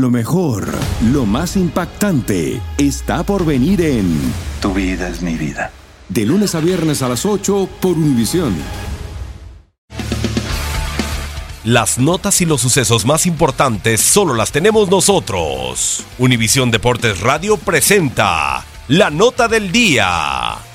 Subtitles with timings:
[0.00, 0.66] Lo mejor,
[1.12, 4.18] lo más impactante, está por venir en
[4.62, 5.72] Tu vida es mi vida.
[6.08, 8.56] De lunes a viernes a las 8 por Univisión.
[11.64, 16.06] Las notas y los sucesos más importantes solo las tenemos nosotros.
[16.18, 20.69] Univisión Deportes Radio presenta la nota del día.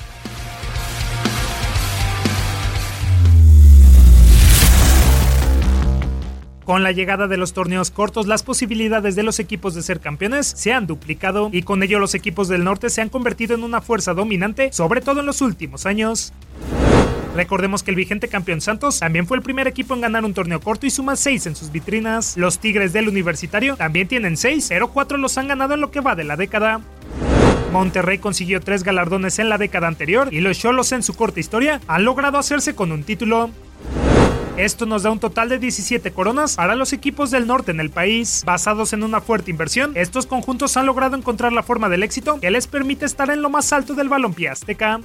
[6.66, 10.48] Con la llegada de los torneos cortos, las posibilidades de los equipos de ser campeones
[10.48, 13.80] se han duplicado y con ello los equipos del norte se han convertido en una
[13.80, 16.32] fuerza dominante, sobre todo en los últimos años.
[17.36, 20.60] Recordemos que el vigente campeón Santos también fue el primer equipo en ganar un torneo
[20.60, 22.36] corto y suma 6 en sus vitrinas.
[22.36, 26.00] Los Tigres del Universitario también tienen 6, pero 4 los han ganado en lo que
[26.00, 26.80] va de la década.
[27.70, 31.80] Monterrey consiguió 3 galardones en la década anterior y los Cholos en su corta historia
[31.86, 33.50] han logrado hacerse con un título.
[34.56, 37.90] Esto nos da un total de 17 coronas para los equipos del norte en el
[37.90, 38.42] país.
[38.46, 42.50] Basados en una fuerte inversión, estos conjuntos han logrado encontrar la forma del éxito que
[42.50, 45.00] les permite estar en lo más alto del balompié azteca.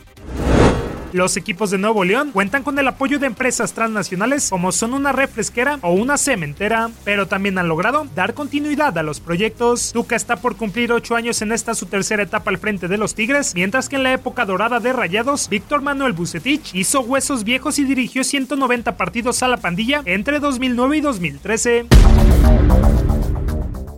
[1.14, 5.12] Los equipos de Nuevo León cuentan con el apoyo de empresas transnacionales como son una
[5.12, 9.92] refresquera o una cementera, pero también han logrado dar continuidad a los proyectos.
[9.92, 13.14] Tuca está por cumplir 8 años en esta su tercera etapa al frente de los
[13.14, 17.78] Tigres, mientras que en la época dorada de Rayados, Víctor Manuel Bucetich hizo huesos viejos
[17.80, 21.86] y dirigió 190 partidos a la pandilla entre 2009 y 2013.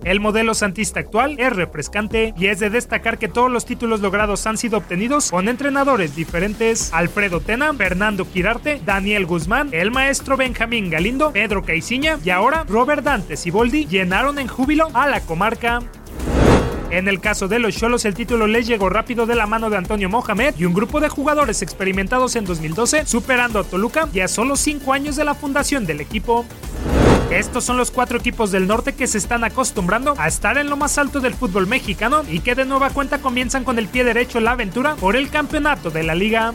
[0.04, 4.46] El modelo santista actual es refrescante y es de destacar que todos los títulos logrados
[4.46, 6.92] han sido obtenidos con entrenadores diferentes.
[6.94, 13.04] Alfredo Tena, Fernando Quirarte, Daniel Guzmán, el maestro Benjamín Galindo, Pedro Caiciña y ahora Robert
[13.04, 15.80] Dante Siboldi llenaron en júbilo a la comarca.
[16.90, 19.78] En el caso de los Cholos, el título les llegó rápido de la mano de
[19.78, 24.28] Antonio Mohamed y un grupo de jugadores experimentados en 2012, superando a Toluca y a
[24.28, 26.46] solo 5 años de la fundación del equipo.
[27.32, 30.78] Estos son los cuatro equipos del norte que se están acostumbrando a estar en lo
[30.78, 34.40] más alto del fútbol mexicano y que de nueva cuenta comienzan con el pie derecho
[34.40, 36.54] la aventura por el campeonato de la liga.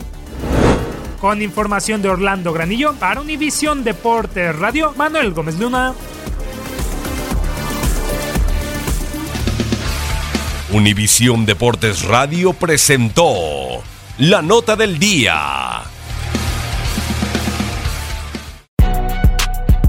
[1.19, 5.93] Con información de Orlando Granillo, para Univisión Deportes Radio, Manuel Gómez Luna.
[10.71, 13.83] Univisión Deportes Radio presentó
[14.17, 15.81] la nota del día.